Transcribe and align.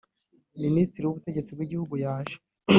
Minisitiri 0.63 1.03
w 1.05 1.11
Ubutegetsi 1.11 1.51
bwigihugu 1.55 1.93
yaje 2.03 2.35